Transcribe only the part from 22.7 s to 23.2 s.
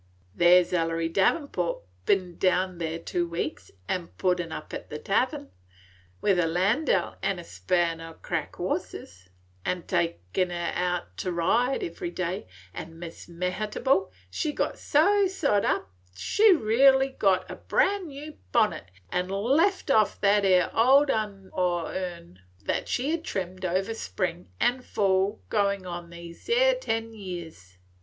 she 's